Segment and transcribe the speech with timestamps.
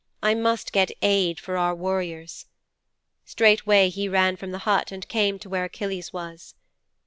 [0.23, 2.47] I must get aid for our warriors."
[3.23, 6.55] Straightway he ran from the hut and came to where Achilles was.'